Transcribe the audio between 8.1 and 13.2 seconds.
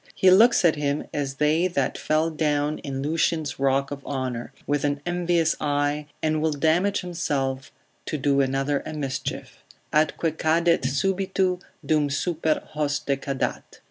do another a mischief: Atque cadet subito, dum super hoste